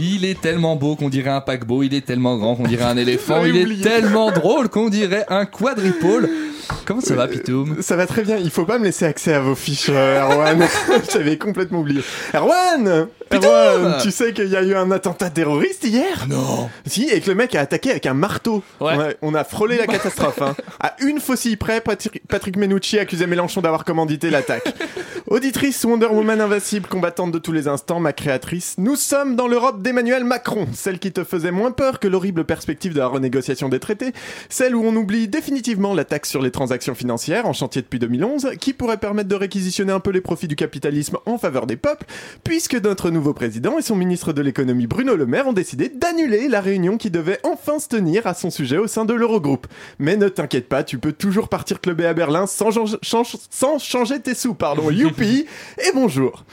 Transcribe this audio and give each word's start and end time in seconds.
Il 0.00 0.24
est 0.24 0.40
tellement 0.40 0.76
beau 0.76 0.94
qu'on 0.94 1.08
dirait 1.08 1.30
un 1.30 1.40
paquebot, 1.40 1.82
il 1.82 1.92
est 1.92 2.06
tellement 2.06 2.36
grand 2.38 2.54
qu'on 2.54 2.68
dirait 2.68 2.84
un 2.84 2.96
éléphant, 2.96 3.44
il 3.44 3.52
J'avais 3.52 3.74
est 3.74 3.82
tellement 3.82 4.30
drôle 4.30 4.68
qu'on 4.68 4.88
dirait 4.88 5.26
un 5.28 5.44
quadripôle. 5.44 6.28
Comment 6.84 7.00
ça 7.00 7.14
va, 7.14 7.26
Pitoum 7.26 7.82
Ça 7.82 7.96
va 7.96 8.06
très 8.06 8.22
bien, 8.22 8.36
il 8.36 8.50
faut 8.50 8.64
pas 8.64 8.78
me 8.78 8.84
laisser 8.84 9.06
accès 9.06 9.34
à 9.34 9.40
vos 9.40 9.54
fiches, 9.54 9.90
euh, 9.90 10.20
Erwan. 10.20 10.66
J'avais 11.12 11.36
complètement 11.36 11.80
oublié. 11.80 12.02
Erwan 12.34 13.08
Erwan, 13.32 13.98
tu 14.00 14.10
sais 14.10 14.32
qu'il 14.32 14.48
y 14.48 14.56
a 14.56 14.62
eu 14.62 14.74
un 14.74 14.90
attentat 14.90 15.30
terroriste 15.30 15.84
hier 15.84 16.26
Non. 16.28 16.70
Si, 16.86 17.08
et 17.08 17.20
que 17.20 17.28
le 17.28 17.34
mec 17.34 17.54
a 17.54 17.60
attaqué 17.60 17.90
avec 17.90 18.06
un 18.06 18.14
marteau. 18.14 18.62
Ouais. 18.80 18.94
On, 18.94 19.00
a, 19.00 19.08
on 19.22 19.34
a 19.34 19.44
frôlé 19.44 19.76
la 19.76 19.86
catastrophe. 19.88 20.40
Hein. 20.40 20.54
À 20.80 20.94
une 21.00 21.20
faucille 21.20 21.56
près, 21.56 21.80
Patrick, 21.80 22.22
Patrick 22.28 22.56
Menucci 22.56 22.98
accusait 22.98 23.26
Mélenchon 23.26 23.60
d'avoir 23.60 23.84
commandité 23.84 24.30
l'attaque. 24.30 24.72
Auditrice 25.30 25.84
Wonder 25.84 26.06
Woman 26.06 26.40
invincible, 26.40 26.86
combattante 26.88 27.32
de 27.32 27.38
tous 27.38 27.52
les 27.52 27.68
instants, 27.68 28.00
ma 28.00 28.14
créatrice, 28.14 28.76
nous 28.78 28.96
sommes 28.96 29.36
dans 29.36 29.46
l'Europe 29.46 29.82
d'Emmanuel 29.82 30.24
Macron, 30.24 30.66
celle 30.72 30.98
qui 30.98 31.12
te 31.12 31.22
faisait 31.22 31.50
moins 31.50 31.70
peur 31.70 32.00
que 32.00 32.08
l'horrible 32.08 32.44
perspective 32.44 32.94
de 32.94 32.98
la 33.00 33.08
renégociation 33.08 33.68
des 33.68 33.78
traités, 33.78 34.14
celle 34.48 34.74
où 34.74 34.82
on 34.82 34.96
oublie 34.96 35.28
définitivement 35.28 35.92
la 35.92 36.06
taxe 36.06 36.30
sur 36.30 36.40
les 36.40 36.50
transactions 36.50 36.94
financières, 36.94 37.44
en 37.44 37.52
chantier 37.52 37.82
depuis 37.82 37.98
2011, 37.98 38.52
qui 38.58 38.72
pourrait 38.72 38.96
permettre 38.96 39.28
de 39.28 39.34
réquisitionner 39.34 39.92
un 39.92 40.00
peu 40.00 40.12
les 40.12 40.22
profits 40.22 40.48
du 40.48 40.56
capitalisme 40.56 41.18
en 41.26 41.36
faveur 41.36 41.66
des 41.66 41.76
peuples, 41.76 42.06
puisque 42.42 42.76
notre 42.82 43.10
nouveau 43.10 43.34
président 43.34 43.76
et 43.78 43.82
son 43.82 43.96
ministre 43.96 44.32
de 44.32 44.40
l'économie 44.40 44.86
Bruno 44.86 45.14
Le 45.14 45.26
Maire 45.26 45.46
ont 45.48 45.52
décidé 45.52 45.90
d'annuler 45.90 46.48
la 46.48 46.62
réunion 46.62 46.96
qui 46.96 47.10
devait 47.10 47.38
enfin 47.44 47.78
se 47.80 47.88
tenir 47.88 48.26
à 48.26 48.32
son 48.32 48.48
sujet 48.48 48.78
au 48.78 48.86
sein 48.86 49.04
de 49.04 49.12
l'Eurogroupe. 49.12 49.66
Mais 49.98 50.16
ne 50.16 50.30
t'inquiète 50.30 50.70
pas, 50.70 50.84
tu 50.84 50.96
peux 50.96 51.12
toujours 51.12 51.50
partir 51.50 51.82
clubber 51.82 52.06
à 52.06 52.14
Berlin 52.14 52.46
sans, 52.46 52.70
change- 52.70 52.96
change- 53.02 53.36
sans 53.50 53.78
changer 53.78 54.20
tes 54.20 54.34
sous, 54.34 54.54
pardon, 54.54 54.88
et 55.78 55.92
bonjour. 55.94 56.44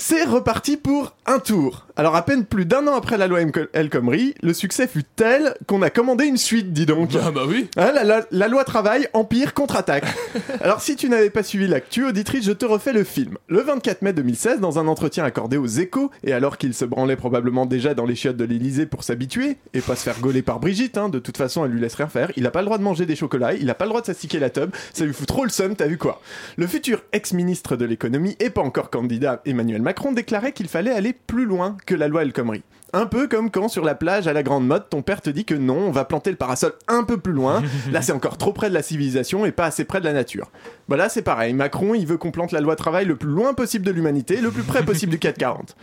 C'est 0.00 0.22
reparti 0.24 0.76
pour 0.76 1.16
un 1.26 1.40
tour. 1.40 1.84
Alors 1.96 2.14
à 2.14 2.24
peine 2.24 2.44
plus 2.44 2.64
d'un 2.66 2.86
an 2.86 2.94
après 2.94 3.18
la 3.18 3.26
loi 3.26 3.40
El 3.72 3.90
Khomri, 3.90 4.32
le 4.42 4.52
succès 4.54 4.86
fut 4.86 5.02
tel 5.02 5.56
qu'on 5.66 5.82
a 5.82 5.90
commandé 5.90 6.24
une 6.26 6.36
suite, 6.36 6.72
dis 6.72 6.86
donc. 6.86 7.10
Ah 7.20 7.32
bah 7.32 7.42
oui. 7.48 7.68
Hein, 7.76 7.90
la, 7.92 8.04
la- 8.04 8.24
la 8.30 8.46
loi 8.46 8.62
travail, 8.62 9.08
empire, 9.12 9.54
contre-attaque. 9.54 10.04
Alors 10.60 10.80
si 10.80 10.94
tu 10.94 11.08
n'avais 11.08 11.30
pas 11.30 11.42
suivi 11.42 11.66
l'actu, 11.66 12.04
auditrice, 12.06 12.44
je 12.44 12.52
te 12.52 12.64
refais 12.64 12.92
le 12.92 13.02
film. 13.02 13.38
Le 13.48 13.60
24 13.60 14.02
mai 14.02 14.12
2016, 14.12 14.60
dans 14.60 14.78
un 14.78 14.86
entretien 14.86 15.24
accordé 15.24 15.56
aux 15.56 15.66
échos, 15.66 16.12
et 16.22 16.32
alors 16.32 16.58
qu'il 16.58 16.74
se 16.74 16.84
branlait 16.84 17.16
probablement 17.16 17.66
déjà 17.66 17.94
dans 17.94 18.04
les 18.06 18.14
chiottes 18.14 18.36
de 18.36 18.44
l'Elysée 18.44 18.86
pour 18.86 19.02
s'habituer, 19.02 19.56
et 19.74 19.80
pas 19.80 19.96
se 19.96 20.04
faire 20.04 20.20
gauler 20.20 20.42
par 20.42 20.60
Brigitte, 20.60 20.96
hein, 20.96 21.08
de 21.08 21.18
toute 21.18 21.36
façon 21.36 21.64
elle 21.64 21.72
lui 21.72 21.80
laisse 21.80 21.96
rien 21.96 22.08
faire, 22.08 22.30
il 22.36 22.46
a 22.46 22.52
pas 22.52 22.60
le 22.60 22.66
droit 22.66 22.78
de 22.78 22.84
manger 22.84 23.04
des 23.04 23.16
chocolats, 23.16 23.54
il 23.54 23.68
a 23.68 23.74
pas 23.74 23.86
le 23.86 23.88
droit 23.90 24.00
de 24.00 24.06
s'astiquer 24.06 24.38
la 24.38 24.50
tub, 24.50 24.70
ça 24.94 25.04
lui 25.04 25.12
fout 25.12 25.26
trop 25.26 25.42
le 25.42 25.50
seum, 25.50 25.74
t'as 25.74 25.88
vu 25.88 25.98
quoi 25.98 26.20
Le 26.56 26.68
futur 26.68 27.02
ex-ministre 27.12 27.74
de 27.74 27.84
l'économie, 27.84 28.36
et 28.38 28.50
pas 28.50 28.62
encore 28.62 28.90
candidat 28.90 29.42
Emmanuel 29.44 29.82
Macron, 29.82 29.87
déclarait 30.12 30.52
qu'il 30.52 30.68
fallait 30.68 30.92
aller 30.92 31.12
plus 31.12 31.44
loin 31.44 31.76
que 31.86 31.94
la 31.94 32.08
loi 32.08 32.22
El 32.22 32.32
Khomri. 32.32 32.62
Un 32.94 33.04
peu 33.04 33.28
comme 33.28 33.50
quand 33.50 33.68
sur 33.68 33.84
la 33.84 33.94
plage 33.94 34.28
à 34.28 34.32
la 34.32 34.42
grande 34.42 34.66
mode, 34.66 34.88
ton 34.88 35.02
père 35.02 35.20
te 35.20 35.28
dit 35.28 35.44
que 35.44 35.54
non, 35.54 35.76
on 35.76 35.90
va 35.90 36.06
planter 36.06 36.30
le 36.30 36.36
parasol 36.36 36.72
un 36.88 37.04
peu 37.04 37.18
plus 37.18 37.34
loin. 37.34 37.62
Là, 37.92 38.00
c'est 38.00 38.12
encore 38.12 38.38
trop 38.38 38.54
près 38.54 38.70
de 38.70 38.74
la 38.74 38.82
civilisation 38.82 39.44
et 39.44 39.52
pas 39.52 39.66
assez 39.66 39.84
près 39.84 40.00
de 40.00 40.06
la 40.06 40.14
nature. 40.14 40.50
Voilà, 40.88 41.10
c'est 41.10 41.20
pareil. 41.20 41.52
Macron, 41.52 41.94
il 41.94 42.06
veut 42.06 42.16
qu'on 42.16 42.30
plante 42.30 42.50
la 42.50 42.62
loi 42.62 42.76
travail 42.76 43.04
le 43.04 43.16
plus 43.16 43.28
loin 43.28 43.52
possible 43.52 43.84
de 43.84 43.90
l'humanité, 43.90 44.40
le 44.40 44.50
plus 44.50 44.62
près 44.62 44.82
possible 44.82 45.12
du 45.12 45.18
440. 45.18 45.76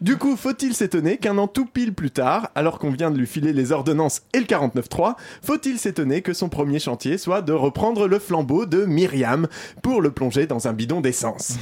Du 0.00 0.16
coup, 0.16 0.34
faut-il 0.34 0.74
s'étonner 0.74 1.18
qu'un 1.18 1.36
an 1.36 1.46
tout 1.46 1.66
pile 1.66 1.92
plus 1.92 2.10
tard, 2.10 2.50
alors 2.54 2.78
qu'on 2.78 2.90
vient 2.90 3.10
de 3.10 3.18
lui 3.18 3.26
filer 3.26 3.52
les 3.52 3.72
ordonnances 3.72 4.22
et 4.32 4.38
le 4.38 4.46
49.3, 4.46 5.14
faut-il 5.42 5.78
s'étonner 5.78 6.22
que 6.22 6.32
son 6.32 6.48
premier 6.48 6.78
chantier 6.78 7.18
soit 7.18 7.42
de 7.42 7.52
reprendre 7.52 8.08
le 8.08 8.18
flambeau 8.18 8.64
de 8.64 8.86
Myriam 8.86 9.46
pour 9.82 10.00
le 10.00 10.10
plonger 10.10 10.46
dans 10.46 10.68
un 10.68 10.72
bidon 10.72 11.02
d'essence? 11.02 11.58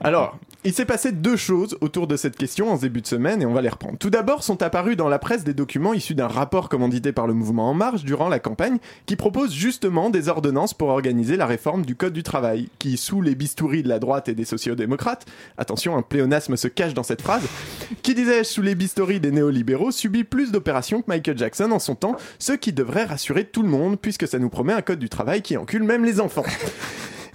Alors, 0.00 0.38
il 0.64 0.72
s'est 0.72 0.84
passé 0.84 1.10
deux 1.10 1.36
choses 1.36 1.76
autour 1.80 2.06
de 2.06 2.16
cette 2.16 2.36
question 2.36 2.70
en 2.70 2.76
début 2.76 3.00
de 3.00 3.06
semaine 3.06 3.42
et 3.42 3.46
on 3.46 3.52
va 3.52 3.62
les 3.62 3.68
reprendre. 3.68 3.98
Tout 3.98 4.10
d'abord, 4.10 4.44
sont 4.44 4.62
apparus 4.62 4.96
dans 4.96 5.08
la 5.08 5.18
presse 5.18 5.42
des 5.42 5.54
documents 5.54 5.92
issus 5.92 6.14
d'un 6.14 6.28
rapport 6.28 6.68
commandité 6.68 7.10
par 7.10 7.26
le 7.26 7.34
mouvement 7.34 7.70
En 7.70 7.74
Marche 7.74 8.04
durant 8.04 8.28
la 8.28 8.38
campagne 8.38 8.78
qui 9.06 9.16
propose 9.16 9.52
justement 9.52 10.08
des 10.08 10.28
ordonnances 10.28 10.72
pour 10.72 10.88
organiser 10.88 11.36
la 11.36 11.46
réforme 11.46 11.84
du 11.84 11.96
Code 11.96 12.12
du 12.12 12.22
travail, 12.22 12.68
qui, 12.78 12.96
sous 12.96 13.22
les 13.22 13.34
bistouris 13.34 13.82
de 13.82 13.88
la 13.88 13.98
droite 13.98 14.28
et 14.28 14.34
des 14.34 14.44
sociodémocrates, 14.44 15.26
attention, 15.58 15.96
un 15.96 16.02
pléonasme 16.02 16.56
se 16.56 16.68
cache 16.68 16.94
dans 16.94 17.02
cette 17.02 17.22
phrase, 17.22 17.42
qui 18.02 18.14
disais-je, 18.14 18.48
sous 18.48 18.62
les 18.62 18.76
bistouris 18.76 19.18
des 19.18 19.32
néolibéraux, 19.32 19.90
subit 19.90 20.24
plus 20.24 20.52
d'opérations 20.52 21.02
que 21.02 21.08
Michael 21.08 21.38
Jackson 21.38 21.72
en 21.72 21.80
son 21.80 21.96
temps, 21.96 22.16
ce 22.38 22.52
qui 22.52 22.72
devrait 22.72 23.04
rassurer 23.04 23.44
tout 23.44 23.62
le 23.62 23.68
monde 23.68 23.98
puisque 24.00 24.28
ça 24.28 24.38
nous 24.38 24.48
promet 24.48 24.72
un 24.72 24.82
Code 24.82 25.00
du 25.00 25.08
travail 25.08 25.42
qui 25.42 25.56
encule 25.56 25.82
même 25.82 26.04
les 26.04 26.20
enfants. 26.20 26.44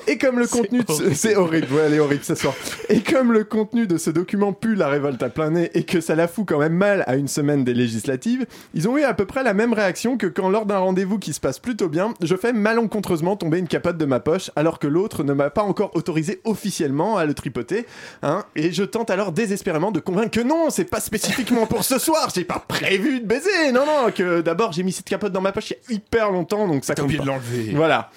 Et 0.07 0.18
comme 0.18 0.40
le 0.40 0.47
contenu 0.47 0.84
de 0.84 0.91
ce... 0.91 1.13
c'est 1.13 1.35
horrible, 1.35 1.68
ouais, 1.73 1.84
elle 1.88 1.94
est 1.94 2.00
horrible 2.00 2.23
ce 2.23 2.35
soir. 2.35 2.53
Et 2.90 3.01
comme 3.01 3.34
le 3.34 3.44
contenu 3.44 3.88
de 3.88 3.97
ce 3.97 4.09
document 4.09 4.53
pue 4.53 4.75
la 4.75 4.88
révolte 4.88 5.22
à 5.22 5.29
plein 5.29 5.51
nez 5.51 5.69
et 5.73 5.84
que 5.84 6.00
ça 6.01 6.16
la 6.16 6.28
fout 6.28 6.45
quand 6.47 6.59
même 6.59 6.73
mal 6.73 7.03
à 7.07 7.16
une 7.16 7.28
semaine 7.28 7.63
des 7.63 7.73
législatives, 7.73 8.45
ils 8.73 8.88
ont 8.88 8.97
eu 8.97 9.03
à 9.03 9.13
peu 9.13 9.25
près 9.25 9.44
la 9.44 9.53
même 9.53 9.73
réaction 9.73 10.18
que 10.18 10.28
quand 10.28 10.50
lors 10.50 10.66
d'un 10.66 10.78
rendez-vous 10.78 11.19
qui 11.19 11.34
se 11.34 11.40
passe 11.40 11.59
plutôt 11.59 11.90
bien, 11.90 12.13
je 12.22 12.35
fais 12.35 12.53
malencontreusement 12.53 13.35
tomber 13.35 13.59
une 13.59 13.68
capote 13.68 13.97
de 13.97 14.06
ma 14.06 14.19
poche 14.19 14.50
alors 14.56 14.79
que 14.79 14.88
l'autre 14.88 15.23
ne 15.23 15.34
m'a 15.34 15.50
pas 15.50 15.63
encore 15.63 15.95
autorisé 15.95 16.41
officiellement 16.45 17.18
à 17.18 17.25
le 17.25 17.34
tripoter, 17.34 17.85
hein, 18.24 18.44
et 18.56 18.72
je 18.72 18.84
tente 18.84 19.09
alors 19.09 19.31
désespérément 19.31 19.91
de 19.91 20.00
convaincre 20.00 20.31
que 20.31 20.41
non, 20.41 20.69
c'est 20.69 20.85
pas 20.85 21.00
spécifiquement 21.01 21.66
pour 21.66 21.84
ce 21.84 22.00
soir, 22.00 22.29
j'ai 22.34 22.44
pas 22.44 22.63
prévu 22.66 23.19
de 23.19 23.25
baiser, 23.25 23.72
non 23.74 23.85
non, 23.85 24.12
que 24.12 24.41
d'abord 24.41 24.72
j'ai 24.72 24.84
mis 24.84 24.91
cette 24.91 25.09
capote 25.09 25.31
dans 25.31 25.41
ma 25.41 25.51
poche 25.51 25.72
il 25.72 25.74
y 25.74 25.94
a 25.94 25.97
hyper 25.97 26.31
longtemps 26.31 26.68
donc 26.68 26.85
ça 26.85 26.95
compte 26.95 27.16
pas. 27.16 27.24
de 27.24 27.28
l'enlever. 27.28 27.72
Voilà. 27.75 28.09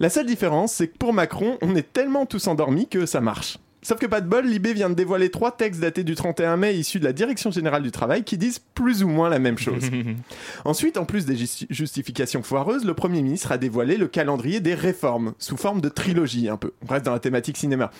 La 0.00 0.08
seule 0.10 0.26
différence, 0.26 0.72
c'est 0.72 0.88
que 0.88 0.96
pour 0.98 1.12
Macron, 1.12 1.58
on 1.62 1.76
est 1.76 1.92
tellement 1.92 2.26
tous 2.26 2.46
endormis 2.46 2.88
que 2.88 3.06
ça 3.06 3.20
marche. 3.20 3.58
Sauf 3.82 3.98
que 3.98 4.04
pas 4.06 4.20
de 4.20 4.28
bol, 4.28 4.44
Libé 4.46 4.74
vient 4.74 4.90
de 4.90 4.94
dévoiler 4.94 5.30
trois 5.30 5.56
textes 5.56 5.80
datés 5.80 6.04
du 6.04 6.14
31 6.14 6.58
mai 6.58 6.74
issus 6.74 7.00
de 7.00 7.04
la 7.06 7.14
Direction 7.14 7.50
Générale 7.50 7.82
du 7.82 7.90
Travail 7.90 8.24
qui 8.24 8.36
disent 8.36 8.58
plus 8.74 9.02
ou 9.02 9.08
moins 9.08 9.30
la 9.30 9.38
même 9.38 9.56
chose. 9.56 9.84
Ensuite, 10.66 10.98
en 10.98 11.06
plus 11.06 11.24
des 11.24 11.34
justi- 11.34 11.66
justifications 11.70 12.42
foireuses, 12.42 12.84
le 12.84 12.92
Premier 12.92 13.22
ministre 13.22 13.52
a 13.52 13.56
dévoilé 13.58 13.96
le 13.96 14.06
calendrier 14.06 14.60
des 14.60 14.74
réformes, 14.74 15.32
sous 15.38 15.56
forme 15.56 15.80
de 15.80 15.88
trilogie 15.88 16.50
un 16.50 16.58
peu. 16.58 16.72
On 16.86 16.92
reste 16.92 17.06
dans 17.06 17.12
la 17.12 17.20
thématique 17.20 17.56
cinéma. 17.56 17.90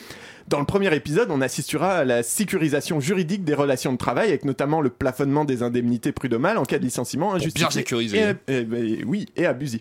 Dans 0.50 0.58
le 0.58 0.64
premier 0.66 0.92
épisode, 0.96 1.28
on 1.30 1.40
assistera 1.42 1.92
à 1.98 2.04
la 2.04 2.24
sécurisation 2.24 2.98
juridique 2.98 3.44
des 3.44 3.54
relations 3.54 3.92
de 3.92 3.96
travail, 3.98 4.30
avec 4.30 4.44
notamment 4.44 4.80
le 4.80 4.90
plafonnement 4.90 5.44
des 5.44 5.62
indemnités 5.62 6.10
prud'homales 6.10 6.58
en 6.58 6.64
cas 6.64 6.80
de 6.80 6.82
licenciement 6.82 7.32
injustifié. 7.34 7.66
bien 7.68 7.70
sécuriser. 7.70 8.18
Et, 8.48 8.52
et- 8.54 8.66
et- 9.00 9.04
oui, 9.04 9.26
et 9.36 9.46
abusif. 9.46 9.80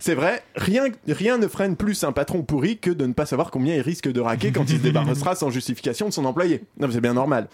C'est 0.00 0.16
vrai, 0.16 0.42
rien, 0.56 0.86
rien 1.06 1.38
ne 1.38 1.46
freine 1.46 1.76
plus 1.76 2.02
un 2.02 2.10
patron 2.10 2.42
pourri 2.42 2.78
que 2.78 2.90
de 2.90 3.06
ne 3.06 3.12
pas 3.12 3.26
savoir 3.26 3.52
combien 3.52 3.76
il 3.76 3.80
risque 3.80 4.10
de 4.10 4.20
raquer 4.20 4.50
quand 4.50 4.64
il 4.68 4.78
se 4.78 4.82
débarrassera 4.82 5.36
sans 5.36 5.50
justification 5.50 6.08
de 6.08 6.12
son 6.12 6.24
employé. 6.24 6.62
Non, 6.80 6.88
c'est 6.90 7.00
bien 7.00 7.14
normal. 7.14 7.46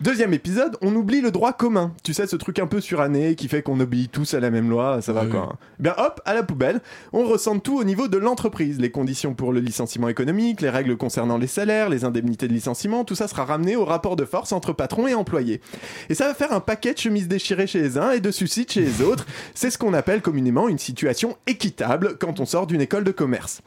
Deuxième 0.00 0.32
épisode, 0.32 0.78
on 0.80 0.94
oublie 0.94 1.20
le 1.20 1.30
droit 1.30 1.52
commun. 1.52 1.92
Tu 2.04 2.14
sais, 2.14 2.26
ce 2.26 2.36
truc 2.36 2.58
un 2.58 2.66
peu 2.66 2.80
suranné 2.80 3.34
qui 3.34 3.48
fait 3.48 3.60
qu'on 3.60 3.78
obéit 3.80 4.10
tous 4.10 4.32
à 4.32 4.40
la 4.40 4.48
même 4.48 4.70
loi, 4.70 5.02
ça 5.02 5.12
va 5.12 5.24
Ouais. 5.24 5.30
quoi. 5.30 5.50
hein. 5.52 5.58
Bien 5.78 5.94
hop, 5.98 6.22
à 6.24 6.32
la 6.32 6.42
poubelle, 6.42 6.80
on 7.12 7.26
ressent 7.26 7.58
tout 7.58 7.76
au 7.78 7.84
niveau 7.84 8.08
de 8.08 8.16
l'entreprise. 8.16 8.80
Les 8.80 8.90
conditions 8.90 9.34
pour 9.34 9.52
le 9.52 9.60
licenciement 9.60 10.08
économique, 10.08 10.62
les 10.62 10.70
règles 10.70 10.96
concernant 10.96 11.36
les 11.36 11.46
salaires, 11.46 11.90
les 11.90 11.97
indemnités 12.04 12.48
de 12.48 12.52
licenciement, 12.52 13.04
tout 13.04 13.14
ça 13.14 13.28
sera 13.28 13.44
ramené 13.44 13.76
au 13.76 13.84
rapport 13.84 14.16
de 14.16 14.24
force 14.24 14.52
entre 14.52 14.72
patron 14.72 15.06
et 15.06 15.14
employé. 15.14 15.60
Et 16.08 16.14
ça 16.14 16.26
va 16.26 16.34
faire 16.34 16.52
un 16.52 16.60
paquet 16.60 16.94
de 16.94 16.98
chemises 16.98 17.28
déchirées 17.28 17.66
chez 17.66 17.80
les 17.80 17.98
uns 17.98 18.10
et 18.12 18.20
de 18.20 18.30
suicides 18.30 18.70
chez 18.70 18.82
les 18.82 19.02
autres. 19.02 19.26
C'est 19.54 19.70
ce 19.70 19.78
qu'on 19.78 19.94
appelle 19.94 20.22
communément 20.22 20.68
une 20.68 20.78
situation 20.78 21.36
équitable 21.46 22.16
quand 22.18 22.40
on 22.40 22.46
sort 22.46 22.66
d'une 22.66 22.80
école 22.80 23.04
de 23.04 23.12
commerce. 23.12 23.62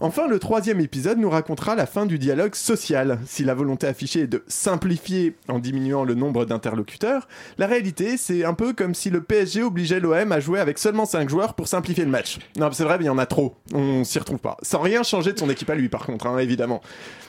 Enfin, 0.00 0.28
le 0.28 0.38
troisième 0.38 0.80
épisode 0.80 1.18
nous 1.18 1.30
racontera 1.30 1.74
la 1.74 1.86
fin 1.86 2.04
du 2.04 2.18
dialogue 2.18 2.54
social. 2.54 3.18
Si 3.26 3.44
la 3.44 3.54
volonté 3.54 3.86
affichée 3.86 4.20
est 4.20 4.26
de 4.26 4.44
simplifier 4.46 5.34
en 5.48 5.58
diminuant 5.58 6.04
le 6.04 6.14
nombre 6.14 6.44
d'interlocuteurs, 6.44 7.26
la 7.56 7.66
réalité, 7.66 8.18
c'est 8.18 8.44
un 8.44 8.52
peu 8.52 8.74
comme 8.74 8.94
si 8.94 9.08
le 9.08 9.22
PSG 9.22 9.62
obligeait 9.62 9.98
l'OM 9.98 10.32
à 10.32 10.40
jouer 10.40 10.60
avec 10.60 10.78
seulement 10.78 11.06
5 11.06 11.30
joueurs 11.30 11.54
pour 11.54 11.66
simplifier 11.66 12.04
le 12.04 12.10
match. 12.10 12.38
Non, 12.58 12.70
c'est 12.72 12.84
vrai, 12.84 12.98
mais 12.98 13.04
il 13.04 13.06
y 13.06 13.10
en 13.10 13.16
a 13.16 13.24
trop. 13.24 13.56
On 13.72 14.04
s'y 14.04 14.18
retrouve 14.18 14.38
pas. 14.38 14.58
Sans 14.60 14.80
rien 14.80 15.02
changer 15.02 15.32
de 15.32 15.38
son 15.38 15.48
équipe 15.48 15.70
à 15.70 15.74
lui, 15.74 15.88
par 15.88 16.04
contre, 16.04 16.26
hein, 16.26 16.36
évidemment. 16.38 16.82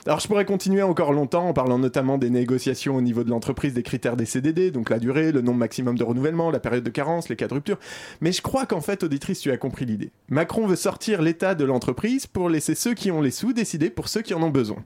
Alors, 0.04 0.20
je 0.20 0.28
pourrais 0.28 0.44
continuer 0.44 0.82
encore 0.82 1.12
longtemps 1.12 1.48
en 1.48 1.54
parlant 1.54 1.78
notamment 1.78 2.18
des 2.18 2.30
négociations 2.30 2.96
au 2.96 3.00
niveau 3.00 3.24
de 3.24 3.30
l'entreprise, 3.30 3.72
des 3.72 3.82
critères 3.82 4.16
des 4.16 4.26
CDD, 4.26 4.70
donc 4.70 4.90
la 4.90 4.98
durée, 4.98 5.32
le 5.32 5.40
nombre 5.40 5.58
maximum 5.58 5.96
de 5.96 6.04
renouvellement, 6.04 6.50
la 6.50 6.60
période 6.60 6.84
de 6.84 6.90
carence, 6.90 7.30
les 7.30 7.36
cas 7.36 7.48
de 7.48 7.54
rupture. 7.54 7.78
Mais 8.20 8.32
je 8.32 8.42
crois 8.42 8.66
qu'en 8.66 8.80
fait, 8.82 9.02
auditrice, 9.02 9.40
tu 9.40 9.50
as 9.50 9.56
compris 9.56 9.86
l'idée. 9.86 10.10
Macron 10.28 10.66
veut 10.66 10.76
sortir 10.76 11.22
l'état 11.22 11.54
de 11.54 11.64
l'entreprise 11.64 12.26
pour 12.26 12.50
laisser 12.58 12.74
ceux 12.74 12.94
qui 12.94 13.12
ont 13.12 13.20
les 13.20 13.30
sous 13.30 13.52
décider 13.52 13.88
pour 13.88 14.08
ceux 14.08 14.20
qui 14.20 14.34
en 14.34 14.42
ont 14.42 14.50
besoin. 14.50 14.82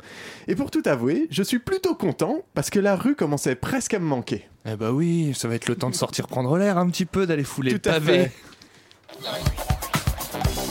Et 0.46 0.54
pour 0.54 0.70
tout 0.70 0.82
avouer, 0.84 1.26
je 1.30 1.42
suis 1.42 1.58
plutôt 1.58 1.94
content 1.94 2.42
parce 2.52 2.68
que 2.68 2.78
la 2.78 2.96
rue 2.96 3.14
commençait 3.16 3.54
presque 3.54 3.94
à 3.94 3.98
me 3.98 4.04
manquer. 4.04 4.46
Eh 4.66 4.76
bah 4.76 4.92
oui, 4.92 5.32
ça 5.34 5.48
va 5.48 5.54
être 5.54 5.68
le 5.68 5.74
temps 5.76 5.88
de 5.88 5.94
sortir 5.94 6.26
prendre 6.28 6.56
l'air 6.58 6.76
un 6.76 6.86
petit 6.90 7.06
peu, 7.06 7.26
d'aller 7.26 7.44
fouler 7.44 7.72
Tout 7.78 7.80
le 7.88 7.90
à 7.90 7.94
pavé. 7.94 8.28
fait. 8.28 8.32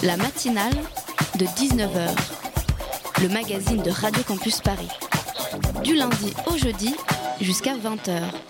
La 0.04 0.16
matinale 0.16 0.74
de 1.40 1.46
19h. 1.46 2.10
Le 3.24 3.30
magazine 3.30 3.82
de 3.82 3.90
Radio 3.90 4.22
Campus 4.24 4.62
Paris. 4.62 4.90
Du 5.84 5.96
lundi 5.96 6.34
au 6.48 6.58
jeudi 6.58 6.96
jusqu'à 7.42 7.74
20h. 7.76 8.32